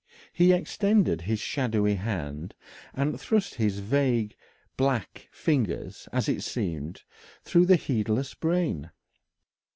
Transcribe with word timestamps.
He 0.33 0.51
extended 0.51 1.21
his 1.21 1.39
shadowy 1.39 1.93
hand 1.93 2.55
and 2.91 3.21
thrust 3.21 3.53
his 3.61 3.77
vague 3.77 4.35
black 4.75 5.27
fingers, 5.31 6.09
as 6.11 6.27
it 6.27 6.41
seemed, 6.41 7.03
through 7.43 7.67
the 7.67 7.75
heedless 7.75 8.33
brain. 8.33 8.89